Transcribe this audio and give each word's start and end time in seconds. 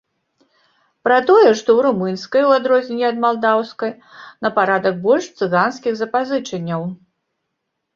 Пра 1.07 1.17
тое, 1.27 1.49
што 1.59 1.69
ў 1.73 1.79
румынскай, 1.87 2.41
у 2.49 2.55
адрозненне 2.57 3.07
ад 3.11 3.23
малдаўскай, 3.29 3.95
на 4.49 4.55
парадак 4.59 5.01
больш 5.09 5.33
цыганскіх 5.39 5.93
запазычанняў. 6.05 6.93